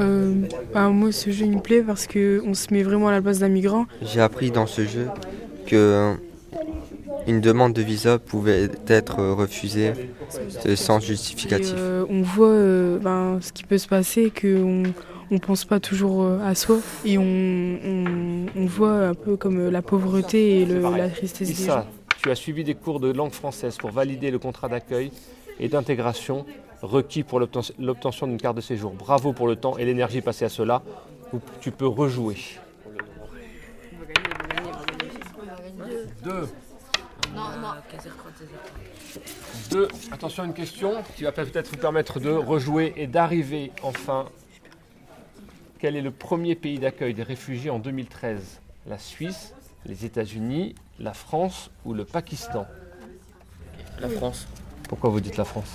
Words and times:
Euh, 0.00 0.34
bah, 0.72 0.88
moi, 0.88 1.12
ce 1.12 1.30
jeu, 1.30 1.46
il 1.46 1.56
me 1.56 1.60
plaît 1.60 1.82
parce 1.82 2.06
qu'on 2.06 2.54
se 2.54 2.72
met 2.72 2.82
vraiment 2.82 3.08
à 3.08 3.12
la 3.12 3.22
place 3.22 3.38
d'un 3.38 3.48
migrant. 3.48 3.86
J'ai 4.02 4.20
appris 4.20 4.50
dans 4.50 4.66
ce 4.66 4.84
jeu 4.84 5.08
que 5.66 6.14
une 7.26 7.40
demande 7.40 7.72
de 7.72 7.82
visa 7.82 8.18
pouvait 8.18 8.68
être 8.86 9.16
refusée 9.16 9.92
sans 10.76 11.00
justificatif. 11.00 11.74
Euh, 11.76 12.04
on 12.08 12.22
voit 12.22 12.48
euh, 12.48 12.98
ben, 12.98 13.38
ce 13.40 13.52
qui 13.52 13.64
peut 13.64 13.78
se 13.78 13.88
passer, 13.88 14.30
qu'on 14.30 14.84
ne 15.30 15.38
pense 15.38 15.64
pas 15.64 15.80
toujours 15.80 16.28
à 16.44 16.54
soi 16.54 16.78
et 17.04 17.18
on, 17.18 18.46
voit 18.66 19.08
un 19.08 19.14
peu 19.14 19.36
comme 19.36 19.70
la 19.70 19.82
pauvreté 19.82 20.60
et 20.60 20.66
la 20.66 21.08
tristesse 21.08 21.48
des 21.48 21.66
gens. 21.66 21.84
Tu 22.22 22.30
as 22.30 22.34
suivi 22.34 22.64
des 22.64 22.74
cours 22.74 23.00
de 23.00 23.12
langue 23.12 23.32
française 23.32 23.76
pour 23.76 23.90
valider 23.90 24.30
le 24.30 24.38
contrat 24.38 24.68
d'accueil 24.68 25.10
et 25.60 25.68
d'intégration 25.68 26.46
requis 26.82 27.22
pour 27.22 27.40
l'obtention 27.40 28.26
d'une 28.26 28.38
carte 28.38 28.56
de 28.56 28.60
séjour. 28.60 28.92
Bravo 28.92 29.32
pour 29.32 29.46
le 29.46 29.56
temps 29.56 29.78
et 29.78 29.84
l'énergie 29.84 30.20
passée 30.20 30.44
à 30.44 30.48
cela. 30.48 30.82
Tu 31.60 31.70
peux 31.70 31.86
rejouer. 31.86 32.36
Deux. 36.22 36.48
Deux. 39.70 39.88
Attention 40.12 40.42
à 40.42 40.46
une 40.46 40.54
question 40.54 40.94
qui 41.16 41.24
va 41.24 41.32
peut-être 41.32 41.70
vous 41.70 41.76
permettre 41.76 42.20
de 42.20 42.30
rejouer 42.30 42.92
et 42.96 43.06
d'arriver 43.06 43.72
enfin. 43.82 44.26
Quel 45.78 45.94
est 45.94 46.02
le 46.02 46.10
premier 46.10 46.54
pays 46.54 46.78
d'accueil 46.78 47.12
des 47.12 47.22
réfugiés 47.22 47.68
en 47.68 47.78
2013 47.78 48.60
La 48.86 48.98
Suisse, 48.98 49.52
les 49.84 50.06
États-Unis, 50.06 50.74
la 50.98 51.12
France 51.12 51.70
ou 51.84 51.92
le 51.92 52.06
Pakistan? 52.06 52.66
La 54.00 54.08
France. 54.08 54.46
Pourquoi 54.88 55.10
vous 55.10 55.20
dites 55.20 55.36
la 55.36 55.44
France? 55.44 55.72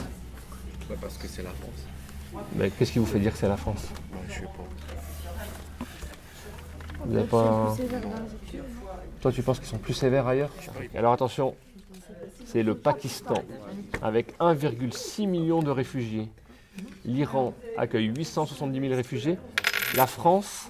Bah, 0.89 0.95
Parce 1.01 1.17
que 1.17 1.27
c'est 1.27 1.43
la 1.43 1.49
France. 1.49 2.43
Mais 2.55 2.69
qu'est-ce 2.69 2.91
qui 2.93 2.99
vous 2.99 3.05
fait 3.05 3.19
dire 3.19 3.33
que 3.33 3.37
c'est 3.37 3.47
la 3.47 3.57
France? 3.57 3.87
Bah, 4.11 4.19
Je 4.29 4.33
sais 4.33 4.41
pas. 4.41 5.85
Vous 7.05 7.13
n'avez 7.13 7.27
pas. 7.27 7.75
Toi, 9.21 9.31
tu 9.31 9.41
penses 9.41 9.59
qu'ils 9.59 9.67
sont 9.67 9.77
plus 9.77 9.93
sévères 9.93 10.27
ailleurs? 10.27 10.51
Alors 10.95 11.13
attention, 11.13 11.55
c'est 12.45 12.63
le 12.63 12.75
Pakistan, 12.75 13.35
avec 14.01 14.37
1,6 14.39 15.27
million 15.27 15.61
de 15.61 15.71
réfugiés. 15.71 16.29
L'Iran 17.05 17.53
accueille 17.77 18.05
870 18.15 18.79
000 18.79 18.93
réfugiés. 18.95 19.37
La 19.95 20.07
France, 20.07 20.69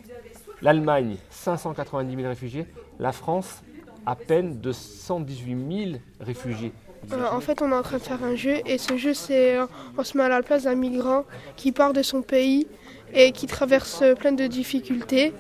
l'Allemagne, 0.62 1.18
590 1.30 2.16
000 2.16 2.28
réfugiés. 2.28 2.66
La 3.00 3.12
France, 3.12 3.62
à 4.06 4.16
peine 4.16 4.60
de 4.62 4.72
118 4.72 5.86
000 5.92 6.00
réfugiés. 6.20 6.74
Euh, 7.12 7.26
en 7.32 7.42
fait, 7.42 7.62
on 7.62 7.72
est 7.72 7.76
en 7.76 7.82
train 7.82 7.98
de 7.98 8.04
faire 8.04 8.24
un 8.24 8.36
jeu 8.36 8.58
et 8.66 8.78
ce 8.78 8.98
jeu, 8.98 9.14
c'est 9.14 9.58
euh, 9.58 9.66
on 9.98 10.04
se 10.04 10.18
met 10.18 10.24
à 10.24 10.30
la 10.30 10.42
place 10.42 10.64
d'un 10.64 10.76
migrant 10.76 11.26
qui 11.58 11.72
part 11.72 11.94
de 11.94 12.04
son 12.04 12.22
pays 12.22 12.68
et 13.14 13.32
qui 13.32 13.48
traverse 13.48 14.04
plein 14.20 14.32
de 14.32 14.48
difficultés. 14.48 15.34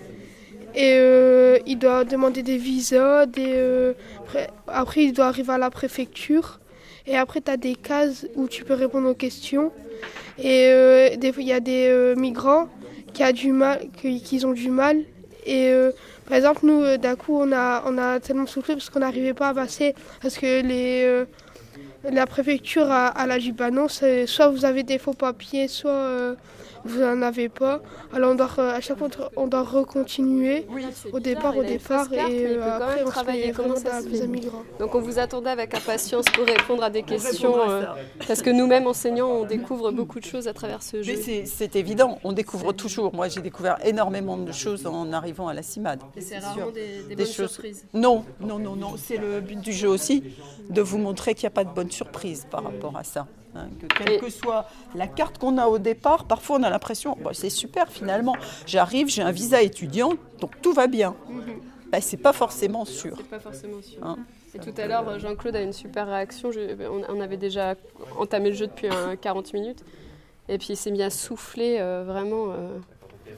Et 0.74 0.96
euh, 0.98 1.60
il 1.66 1.78
doit 1.78 2.04
demander 2.04 2.44
des 2.44 2.58
visas, 2.58 3.26
après 4.68 5.04
il 5.04 5.14
doit 5.14 5.28
arriver 5.28 5.54
à 5.54 5.58
la 5.58 5.70
préfecture. 5.70 6.60
Et 7.08 7.18
après, 7.18 7.42
tu 7.42 7.50
as 7.50 7.58
des 7.58 7.76
cases 7.76 8.28
où 8.36 8.48
tu 8.48 8.64
peux 8.64 8.76
répondre 8.76 9.10
aux 9.10 9.16
questions. 9.16 9.72
Et 10.38 10.68
il 10.68 11.48
y 11.48 11.52
a 11.54 11.60
des 11.60 12.14
migrants 12.16 12.70
qui, 13.14 13.24
a 13.24 13.34
du 13.34 13.52
mal, 13.52 13.82
qui, 13.98 14.46
ont 14.46 14.54
du 14.54 14.70
mal. 14.70 14.98
Et 15.46 15.74
par 16.28 16.38
exemple, 16.38 16.60
nous, 16.64 16.98
d'un 16.98 17.16
coup, 17.16 17.36
on 17.36 17.52
a, 17.52 17.84
on 17.88 17.98
a 17.98 18.20
tellement 18.20 18.46
soufflé 18.46 18.76
parce 18.76 18.90
qu'on 18.90 19.00
n'arrivait 19.00 19.34
pas 19.34 19.50
à 19.50 19.54
passer. 19.54 19.96
Parce 20.22 20.38
que 20.38 20.62
les, 20.62 21.26
la 22.04 22.26
préfecture 22.26 22.90
a, 22.90 23.26
la 23.26 23.38
Libanon, 23.38 23.88
soit 23.88 24.50
vous 24.50 24.66
avez 24.66 24.84
des 24.84 24.98
faux 24.98 25.14
papiers, 25.14 25.68
soit 25.68 25.92
euh, 25.92 26.36
vous 26.84 27.00
n'en 27.00 27.22
avez 27.22 27.50
pas. 27.50 27.82
Alors 28.14 28.32
on 28.32 28.36
doit, 28.36 28.50
à 28.58 28.82
chaque 28.82 28.98
fois, 28.98 29.08
on 29.36 29.48
doit 29.48 29.64
recontinuer 29.64 30.66
au 31.12 31.20
départ, 31.20 31.56
au 31.56 31.64
départ, 31.64 32.12
et 32.14 32.46
euh, 32.46 32.64
après 32.64 33.04
on 33.06 33.10
travailler 33.10 33.52
comment 33.52 33.76
ça 33.76 34.02
se 34.02 34.26
migrants. 34.26 34.64
Donc 34.80 34.96
on 34.96 35.00
vous 35.00 35.20
attendait 35.20 35.50
avec 35.50 35.74
impatience 35.74 36.26
pour 36.26 36.46
répondre 36.46 36.84
à 36.84 36.90
des 36.90 37.04
questions, 37.04 37.70
euh, 37.70 37.84
parce 38.28 38.42
que 38.42 38.50
nous-mêmes 38.50 38.88
enseignants, 38.88 39.30
on 39.30 39.46
découvre 39.46 39.92
beaucoup 39.92 40.20
de 40.20 40.26
choses 40.26 40.48
à 40.48 40.54
travers 40.54 40.82
ce 40.82 41.04
jeu. 41.04 41.14
c'est 41.46 41.76
évident, 41.76 42.20
on 42.24 42.32
découvre 42.32 42.74
toujours. 42.74 43.14
Moi, 43.14 43.28
j'ai 43.28 43.42
découvert 43.42 43.78
énormément 43.86 44.38
de 44.38 44.52
choses 44.52 44.86
en 44.86 45.12
arrivant 45.14 45.48
à 45.48 45.54
la 45.54 45.62
CIMAD. 45.62 46.02
Et 46.16 46.22
c'est 46.22 46.40
rarement 46.40 46.72
des, 46.72 47.16
bonnes 47.16 47.26
surprises. 47.26 47.86
Non, 47.94 48.26
non, 48.40 48.60
non, 48.60 48.76
non. 48.76 48.96
C'est 48.98 49.18
le 49.18 49.42
but 49.42 49.60
du 49.60 49.72
jeu 49.72 49.88
aussi, 49.88 50.24
de 50.70 50.82
vous 50.82 50.98
montrer 50.98 51.36
qu'il 51.36 51.44
n'y 51.44 51.54
a 51.54 51.56
pas 51.56 51.64
de 51.64 51.74
bonnes 51.74 51.91
surprises 51.92 52.48
par 52.50 52.64
rapport 52.64 52.96
à 52.98 53.04
ça. 53.04 53.28
Hein, 53.56 53.68
que 53.82 53.88
quelle 53.88 54.20
que 54.20 54.30
soit 54.30 54.66
la 54.96 55.08
carte 55.08 55.38
qu'on 55.38 55.58
a 55.58 55.68
au 55.68 55.78
départ, 55.78 56.26
parfois 56.26 56.58
on 56.58 56.64
a 56.64 56.70
l'impression, 56.70 57.18
c'est 57.34 57.50
super 57.50 57.90
finalement, 57.90 58.36
j'arrive, 58.66 59.10
j'ai 59.10 59.22
un 59.22 59.32
visa 59.32 59.62
étudiant, 59.62 60.14
donc 60.40 60.62
tout 60.62 60.72
va 60.72 60.88
bien. 60.88 61.16
Mhm. 61.30 61.62
Ben, 61.92 62.02
c'est 62.02 62.18
pas 62.18 62.32
forcément 62.32 62.86
sûr. 62.86 63.16
C'est 63.18 63.30
pas 63.30 63.40
forcément 63.40 63.82
sûr. 63.82 64.00
Hein. 64.02 64.18
Et 64.54 64.60
tout 64.60 64.74
à 64.78 64.88
l'heure, 64.88 65.20
Jean-Claude 65.20 65.56
a 65.56 65.62
une 65.62 65.74
super 65.74 66.08
réaction. 66.08 66.52
on, 67.10 67.22
avait 67.22 67.38
déjà 67.38 67.76
entamé 68.18 68.50
le 68.50 68.56
jeu 68.56 68.68
depuis 68.68 68.90
40 69.22 69.54
minutes. 69.54 69.84
Et 70.50 70.58
puis 70.58 70.70
il 70.72 70.78
s'est 70.78 70.92
mis 70.92 71.04
à 71.04 71.10
souffler 71.10 71.78
euh, 71.80 72.04
vraiment. 72.06 72.52
Euh, 72.52 72.78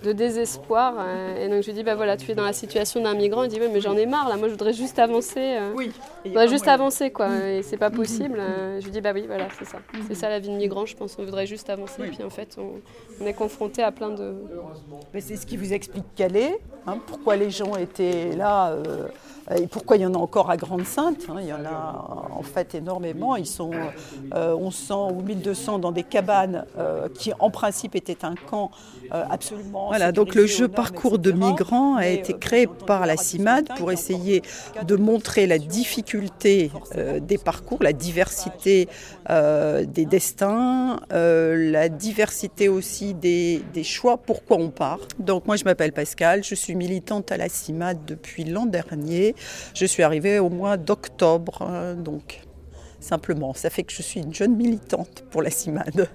de 0.03 0.11
désespoir. 0.11 0.95
Euh, 0.97 1.43
et 1.43 1.49
donc 1.49 1.61
je 1.61 1.67
lui 1.67 1.73
dis, 1.73 1.83
bah 1.83 1.95
voilà, 1.95 2.17
tu 2.17 2.31
es 2.31 2.35
dans 2.35 2.43
la 2.43 2.53
situation 2.53 3.01
d'un 3.01 3.13
migrant. 3.13 3.43
Il 3.43 3.49
dit, 3.49 3.59
oui, 3.59 3.67
mais 3.71 3.81
j'en 3.81 3.95
ai 3.95 4.05
marre, 4.05 4.29
là, 4.29 4.37
moi 4.37 4.47
je 4.47 4.53
voudrais 4.53 4.73
juste 4.73 4.99
avancer. 4.99 5.57
Euh. 5.57 5.73
oui. 5.75 5.91
Je 6.23 6.29
voudrais 6.29 6.47
juste 6.47 6.67
avancer, 6.67 7.11
quoi. 7.11 7.29
Mm. 7.29 7.41
Et 7.47 7.63
c'est 7.63 7.77
pas 7.77 7.89
possible. 7.89 8.37
Euh. 8.39 8.79
Je 8.79 8.85
lui 8.85 8.91
dis, 8.91 9.01
bah 9.01 9.11
oui, 9.13 9.25
voilà, 9.27 9.47
c'est 9.57 9.65
ça. 9.65 9.77
Mm-hmm. 9.77 10.01
C'est 10.07 10.15
ça 10.15 10.29
la 10.29 10.39
vie 10.39 10.49
de 10.49 10.55
migrant, 10.55 10.85
je 10.85 10.95
pense. 10.95 11.17
On 11.19 11.25
voudrait 11.25 11.47
juste 11.47 11.69
avancer. 11.69 12.03
Et 12.03 12.09
puis 12.09 12.23
en 12.23 12.29
fait, 12.29 12.57
on, 12.57 13.25
est 13.25 13.33
confronté 13.33 13.83
à 13.83 13.91
plein 13.91 14.09
de. 14.09 14.35
Mais 15.13 15.21
c'est 15.21 15.37
ce 15.37 15.45
qui 15.45 15.57
vous 15.57 15.73
explique 15.73 16.03
Calais, 16.15 16.59
hein, 16.87 16.97
pourquoi 17.07 17.35
les 17.35 17.49
gens 17.49 17.75
étaient 17.75 18.35
là. 18.35 18.75
Et 19.57 19.67
pourquoi 19.67 19.97
il 19.97 20.03
y 20.03 20.05
en 20.05 20.13
a 20.13 20.17
encore 20.17 20.49
à 20.49 20.55
Grande-Sainte 20.55 21.25
hein, 21.29 21.35
Il 21.39 21.47
y 21.47 21.53
en 21.53 21.65
a 21.65 22.29
en 22.31 22.43
fait 22.43 22.75
énormément. 22.75 23.35
Ils 23.35 23.45
sont 23.45 23.71
1100 24.33 25.11
ou 25.11 25.21
1200 25.21 25.79
dans 25.79 25.91
des 25.91 26.03
cabanes 26.03 26.65
qui 27.15 27.33
en 27.39 27.49
principe 27.49 27.95
étaient 27.95 28.23
un 28.23 28.35
camp 28.35 28.71
absolument 29.11 29.82
voilà, 29.87 30.11
donc 30.11 30.35
le 30.35 30.45
jeu 30.45 30.67
Parcours 30.67 31.19
de 31.19 31.31
migrants 31.31 31.95
a 31.95 32.07
été 32.07 32.33
créé 32.33 32.67
par 32.67 33.05
la 33.05 33.17
CIMAD 33.17 33.69
pour 33.77 33.91
essayer 33.91 34.41
de 34.85 34.95
montrer 34.95 35.47
la 35.47 35.57
difficulté 35.57 36.71
euh, 36.95 37.19
des 37.19 37.37
parcours, 37.37 37.79
la 37.81 37.93
diversité 37.93 38.87
euh, 39.29 39.85
des 39.85 40.05
destins, 40.05 40.99
euh, 41.11 41.71
la 41.71 41.89
diversité 41.89 42.69
aussi 42.69 43.13
des, 43.13 43.61
choix, 43.83 44.17
pourquoi 44.17 44.57
on 44.57 44.69
part. 44.69 44.99
Donc 45.19 45.45
moi 45.45 45.55
je 45.55 45.63
m'appelle 45.63 45.91
Pascal, 45.91 46.43
je 46.43 46.55
suis 46.55 46.75
militante 46.75 47.31
à 47.31 47.37
la 47.37 47.49
CIMAD 47.49 48.05
depuis 48.05 48.43
l'an 48.43 48.65
dernier. 48.65 49.35
Je 49.73 49.85
suis 49.85 50.03
arrivée 50.03 50.39
au 50.39 50.49
mois 50.49 50.77
d'octobre, 50.77 51.67
donc 51.97 52.41
simplement. 53.03 53.53
Ça 53.53 53.69
fait 53.69 53.83
que 53.83 53.93
je 53.93 54.01
suis 54.01 54.19
une 54.19 54.33
jeune 54.33 54.55
militante 54.55 55.23
pour 55.29 55.41
la 55.41 55.49
CIMAD. 55.49 56.09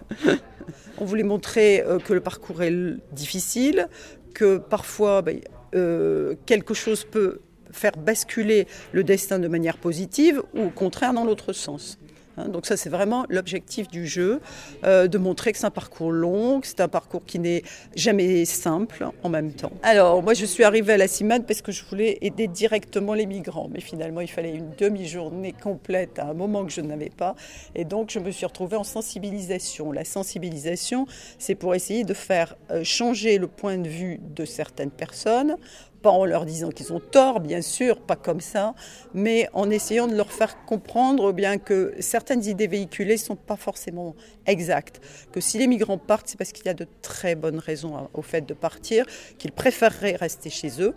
On 0.99 1.05
voulait 1.05 1.23
montrer 1.23 1.81
euh, 1.83 1.99
que 1.99 2.13
le 2.13 2.21
parcours 2.21 2.63
est 2.63 2.73
difficile, 3.13 3.89
que 4.35 4.59
parfois 4.59 5.23
ben, 5.23 5.41
euh, 5.75 6.35
quelque 6.47 6.75
chose 6.75 7.05
peut 7.05 7.41
faire 7.71 7.93
basculer 7.93 8.67
le 8.93 9.05
destin 9.05 9.39
de 9.39 9.49
manière 9.49 9.77
positive 9.77 10.43
ou 10.55 10.63
au 10.65 10.71
contraire 10.71 11.13
dans 11.13 11.25
l'autre 11.25 11.53
sens. 11.53 11.99
Hein, 12.39 12.49
donc 12.49 12.67
ça, 12.67 12.77
c'est 12.77 12.89
vraiment 12.89 13.25
l'objectif 13.29 13.89
du 13.89 14.07
jeu, 14.07 14.41
euh, 14.85 15.09
de 15.09 15.19
montrer 15.19 15.53
que 15.53 15.59
c'est 15.59 15.67
un 15.67 15.71
parcours 15.71 16.13
long, 16.13 16.61
que 16.61 16.67
c'est 16.67 16.81
un 16.81 16.89
parcours 16.89 17.25
qui 17.25 17.39
n'est 17.39 17.63
jamais 17.97 18.45
simple 18.45 19.09
en 19.23 19.29
même 19.29 19.53
temps. 19.53 19.73
Alors, 19.83 20.23
moi, 20.23 20.35
je 20.35 20.45
suis 20.45 20.65
arrivée 20.65 20.95
à 20.95 20.97
la 20.97 21.09
CIMAD 21.09 21.47
parce 21.47 21.63
que 21.63 21.73
je 21.73 21.85
voulais 21.85 22.19
aider 22.21 22.49
directement 22.49 23.15
les 23.15 23.27
migrants, 23.27 23.69
mais 23.73 23.81
finalement, 23.81 24.21
il 24.21 24.31
fallait 24.31 24.55
une 24.55 24.71
demi-journée 24.79 25.55
complète 25.61 26.19
à 26.19 26.27
un 26.27 26.35
moment 26.35 26.65
que 26.65 26.73
je 26.73 26.81
n'avais 26.81 27.11
pas, 27.11 27.35
et 27.75 27.85
donc 27.85 28.11
je 28.11 28.19
me 28.19 28.31
suis 28.31 28.47
retrouvée 28.47 28.77
en 28.77 28.85
sensibilisation. 28.85 29.93
La 29.93 30.05
sensibilisation, 30.05 31.07
c'est 31.39 31.55
pour 31.55 31.75
essayer 31.75 32.05
de 32.05 32.15
faire 32.15 32.57
euh, 32.71 32.85
changer 32.85 33.39
le 33.39 33.49
point 33.49 33.79
de 33.79 33.89
vue 33.89 34.21
de 34.35 34.45
certaines 34.45 34.91
personnes 34.91 35.57
pas 36.03 36.11
en 36.11 36.25
leur 36.25 36.45
disant 36.45 36.71
qu'ils 36.71 36.93
ont 36.93 37.01
tort, 37.01 37.41
bien 37.41 37.63
sûr, 37.63 38.01
pas 38.01 38.17
comme 38.17 38.41
ça, 38.41 38.75
mais 39.15 39.49
en 39.53 39.71
essayant 39.71 40.07
de 40.07 40.15
leur 40.15 40.33
faire 40.33 40.65
comprendre 40.65 41.33
bien 41.33 41.59
que 41.59 41.95
certaines 42.01 42.45
idées 42.45 42.67
véhiculées 42.67 43.15
ne 43.15 43.19
sont 43.19 43.37
pas 43.37 43.57
forcément 43.57 44.15
exactes. 44.47 45.01
Que 45.33 45.41
si 45.41 45.59
les 45.59 45.67
migrants 45.67 45.99
partent, 45.99 46.29
c'est 46.29 46.39
parce 46.39 46.53
qu'il 46.53 46.67
y 46.67 46.71
a 46.71 46.75
de 46.75 46.87
très 47.03 47.35
bonnes 47.35 47.59
raisons 47.59 48.09
au 48.15 48.23
fait 48.23 48.43
de 48.43 48.55
partir, 48.55 49.05
qu'ils 49.39 49.53
préféreraient 49.53 50.17
rester 50.17 50.51
chez 50.51 50.81
eux 50.81 50.95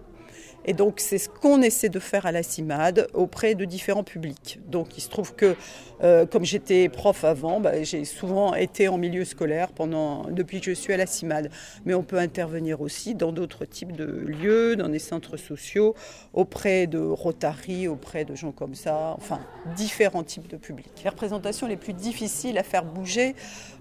et 0.66 0.74
donc 0.74 1.00
c'est 1.00 1.18
ce 1.18 1.30
qu'on 1.30 1.62
essaie 1.62 1.90
de 1.90 2.00
faire 2.00 2.26
à 2.26 2.32
la 2.32 2.44
CIMAD 2.44 3.08
auprès 3.14 3.56
de 3.56 3.66
différents 3.66 4.04
publics. 4.04 4.60
Donc 4.68 4.98
il 4.98 5.02
se 5.02 5.10
trouve 5.10 5.36
que 5.36 5.56
euh, 6.04 6.26
comme 6.26 6.46
j'étais 6.46 6.90
prof 6.90 7.24
avant, 7.24 7.60
bah, 7.60 7.84
j'ai 7.84 8.06
souvent 8.06 8.56
été 8.56 8.88
en 8.88 8.98
milieu 8.98 9.26
scolaire 9.26 9.72
pendant, 9.72 10.24
depuis 10.30 10.60
que 10.60 10.66
je 10.66 10.72
suis 10.72 10.94
à 10.94 10.98
la 10.98 11.06
CIMAD. 11.06 11.52
Mais 11.86 11.94
on 11.94 12.04
peut 12.04 12.18
intervenir 12.18 12.82
aussi 12.82 13.14
dans 13.14 13.32
d'autres 13.32 13.66
types 13.66 13.96
de 13.96 14.06
lieux, 14.06 14.76
dans 14.76 14.90
des 14.90 15.00
centres 15.00 15.38
sociaux, 15.38 15.96
auprès 16.34 16.88
de 16.88 17.00
Rotary, 17.00 17.88
auprès 17.88 18.26
de 18.26 18.36
gens 18.36 18.52
comme 18.52 18.76
ça, 18.76 19.16
enfin 19.18 19.40
différents 19.76 20.24
types 20.24 20.48
de 20.48 20.58
publics. 20.58 21.02
Les 21.04 21.10
représentations 21.10 21.68
les 21.68 21.78
plus 21.78 21.94
difficiles 21.94 22.58
à 22.58 22.64
faire 22.64 22.84
bouger, 22.84 23.36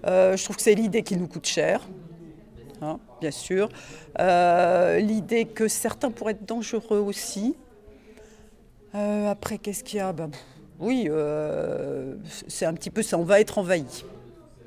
euh, 0.05 0.37
je 0.37 0.43
trouve 0.43 0.55
que 0.55 0.61
c'est 0.61 0.75
l'idée 0.75 1.03
qui 1.03 1.17
nous 1.17 1.27
coûte 1.27 1.47
cher. 1.47 1.87
Hein, 2.81 2.99
bien 3.19 3.31
sûr. 3.31 3.69
Euh, 4.19 4.99
l'idée 4.99 5.45
que 5.45 5.67
certains 5.67 6.11
pourraient 6.11 6.33
être 6.33 6.45
dangereux 6.45 6.99
aussi. 6.99 7.55
Euh, 8.95 9.29
après, 9.29 9.57
qu'est-ce 9.57 9.83
qu'il 9.83 9.97
y 9.97 10.01
a? 10.01 10.11
Ben, 10.11 10.29
Oui, 10.79 11.09
c'est 12.47 12.65
un 12.65 12.73
petit 12.73 12.89
peu 12.89 13.01
ça, 13.01 13.17
on 13.17 13.23
va 13.23 13.39
être 13.39 13.57
envahi. 13.57 13.85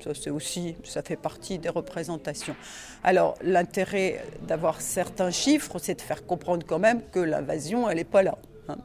Ça, 0.03 0.13
c'est 0.13 0.29
aussi, 0.29 0.75
ça 0.83 1.01
fait 1.01 1.15
partie 1.15 1.57
des 1.57 1.69
représentations. 1.69 2.55
Alors, 3.03 3.35
l'intérêt 3.41 4.23
d'avoir 4.47 4.81
certains 4.81 5.31
chiffres, 5.31 5.79
c'est 5.79 5.95
de 5.95 6.01
faire 6.01 6.25
comprendre 6.25 6.65
quand 6.65 6.79
même 6.79 7.01
que 7.11 7.19
l'invasion, 7.19 7.89
elle 7.89 7.97
n'est 7.97 8.03
pas 8.03 8.23
là. 8.23 8.37
Hein. 8.67 8.77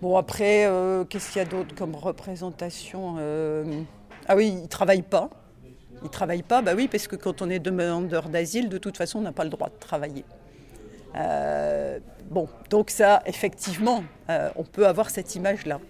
Bon, 0.00 0.16
après, 0.16 0.68
qu'est-ce 1.08 1.32
qu'il 1.32 1.38
y 1.38 1.44
a 1.44 1.48
d'autre 1.48 1.74
comme 1.74 1.94
représentation? 1.94 3.16
Ah 4.28 4.36
oui, 4.36 4.48
ils 4.48 4.62
ne 4.62 4.66
travaillent 4.68 5.02
pas. 5.02 5.30
Ils 6.02 6.06
ne 6.06 6.12
travaillent 6.12 6.42
pas, 6.42 6.62
bah 6.62 6.72
oui, 6.76 6.88
parce 6.88 7.06
que 7.06 7.16
quand 7.16 7.42
on 7.42 7.50
est 7.50 7.58
demandeur 7.58 8.28
d'asile, 8.28 8.68
de 8.68 8.78
toute 8.78 8.96
façon, 8.96 9.20
on 9.20 9.22
n'a 9.22 9.32
pas 9.32 9.44
le 9.44 9.50
droit 9.50 9.68
de 9.68 9.78
travailler. 9.78 10.24
Euh, 11.16 11.98
bon, 12.30 12.48
donc 12.70 12.90
ça, 12.90 13.22
effectivement, 13.26 14.02
euh, 14.30 14.50
on 14.56 14.64
peut 14.64 14.86
avoir 14.86 15.10
cette 15.10 15.34
image-là. 15.34 15.80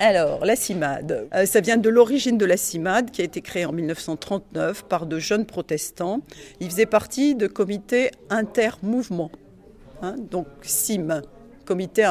Alors, 0.00 0.44
la 0.44 0.54
CIMAD, 0.54 1.28
euh, 1.34 1.46
ça 1.46 1.60
vient 1.60 1.76
de 1.76 1.88
l'origine 1.88 2.38
de 2.38 2.44
la 2.44 2.56
CIMAD 2.56 3.10
qui 3.10 3.20
a 3.20 3.24
été 3.24 3.40
créée 3.40 3.64
en 3.64 3.72
1939 3.72 4.84
par 4.84 5.06
de 5.06 5.18
jeunes 5.18 5.44
protestants. 5.44 6.20
Ils 6.60 6.70
faisaient 6.70 6.86
partie 6.86 7.34
de 7.34 7.48
comités 7.48 8.12
intermouvements, 8.30 9.32
hein, 10.02 10.14
donc 10.30 10.46
CIM, 10.62 11.22
comité. 11.68 12.10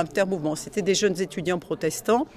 C'était 0.55 0.83
des 0.83 0.93
jeunes 0.93 1.19
étudiants 1.19 1.57
protestants 1.57 2.27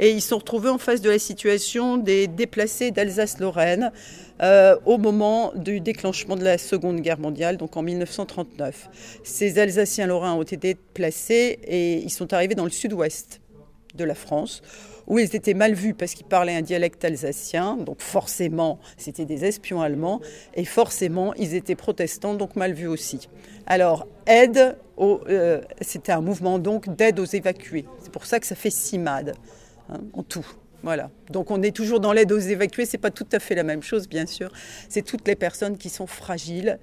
et 0.00 0.10
ils 0.10 0.20
sont 0.20 0.38
retrouvés 0.38 0.70
en 0.70 0.78
face 0.78 1.00
de 1.00 1.08
la 1.08 1.20
situation 1.20 1.96
des 1.96 2.26
déplacés 2.26 2.90
d'Alsace-Lorraine 2.90 3.92
euh, 4.42 4.76
au 4.84 4.98
moment 4.98 5.52
du 5.54 5.80
déclenchement 5.80 6.34
de 6.34 6.42
la 6.42 6.58
Seconde 6.58 7.00
Guerre 7.00 7.20
mondiale, 7.20 7.56
donc 7.58 7.76
en 7.76 7.82
1939. 7.82 9.20
Ces 9.22 9.60
Alsaciens-Lorrains 9.60 10.34
ont 10.34 10.42
été 10.42 10.56
déplacés 10.56 11.60
et 11.62 11.98
ils 11.98 12.10
sont 12.10 12.34
arrivés 12.34 12.56
dans 12.56 12.64
le 12.64 12.70
sud-ouest 12.70 13.40
de 13.94 14.02
la 14.02 14.16
France 14.16 14.60
où 15.06 15.18
ils 15.18 15.34
étaient 15.36 15.54
mal 15.54 15.74
vus 15.74 15.94
parce 15.94 16.14
qu'ils 16.14 16.26
parlaient 16.26 16.54
un 16.54 16.62
dialecte 16.62 17.04
alsacien, 17.04 17.76
donc 17.76 18.00
forcément 18.00 18.78
c'était 18.96 19.24
des 19.24 19.44
espions 19.44 19.80
allemands, 19.82 20.20
et 20.54 20.64
forcément 20.64 21.34
ils 21.34 21.54
étaient 21.54 21.74
protestants, 21.74 22.34
donc 22.34 22.56
mal 22.56 22.72
vus 22.72 22.86
aussi. 22.86 23.28
Alors 23.66 24.06
aide, 24.26 24.76
euh, 24.98 25.60
c'était 25.80 26.12
un 26.12 26.20
mouvement 26.20 26.58
donc 26.58 26.94
d'aide 26.94 27.20
aux 27.20 27.24
évacués. 27.24 27.86
C'est 28.00 28.12
pour 28.12 28.26
ça 28.26 28.40
que 28.40 28.46
ça 28.46 28.54
fait 28.54 28.70
CIMAD 28.70 29.34
hein, 29.88 30.00
en 30.12 30.22
tout. 30.22 30.46
Voilà. 30.82 31.10
Donc 31.30 31.50
on 31.50 31.62
est 31.62 31.74
toujours 31.74 32.00
dans 32.00 32.12
l'aide 32.12 32.30
aux 32.30 32.38
évacués, 32.38 32.84
c'est 32.84 32.98
pas 32.98 33.10
tout 33.10 33.26
à 33.32 33.38
fait 33.38 33.54
la 33.54 33.62
même 33.62 33.82
chose 33.82 34.08
bien 34.08 34.26
sûr. 34.26 34.50
C'est 34.88 35.02
toutes 35.02 35.26
les 35.26 35.36
personnes 35.36 35.78
qui 35.78 35.88
sont 35.88 36.06
fragiles 36.06 36.78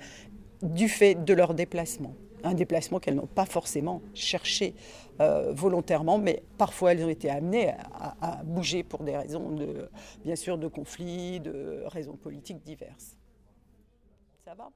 du 0.63 0.89
fait 0.89 1.15
de 1.15 1.33
leur 1.33 1.53
déplacement 1.53 2.15
un 2.43 2.53
déplacement 2.53 2.99
qu'elles 2.99 3.15
n'ont 3.15 3.27
pas 3.27 3.45
forcément 3.45 4.01
cherché 4.13 4.73
euh, 5.21 5.53
volontairement, 5.53 6.17
mais 6.17 6.43
parfois 6.57 6.91
elles 6.91 7.03
ont 7.03 7.09
été 7.09 7.29
amenées 7.29 7.73
à, 8.21 8.41
bouger 8.43 8.83
pour 8.83 9.03
des 9.03 9.15
raisons 9.15 9.51
de, 9.51 9.89
bien 10.23 10.35
sûr, 10.35 10.57
de 10.57 10.67
conflits, 10.67 11.39
de 11.39 11.83
raisons 11.87 12.15
politiques 12.15 12.63
diverses. 12.63 13.15
Ça 14.43 14.53
va? 14.55 14.71